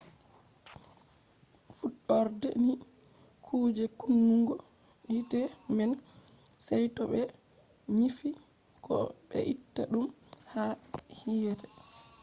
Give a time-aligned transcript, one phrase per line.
[1.77, 2.73] fuɗɗorde ni
[3.45, 4.55] kuje kunnugo
[5.11, 5.39] hite
[5.75, 5.91] man
[6.65, 7.21] sey to ɓe
[7.97, 8.29] nyifi
[8.85, 8.95] ko
[9.27, 10.05] be itta ɗum
[10.51, 10.63] ha
[11.19, 11.67] hite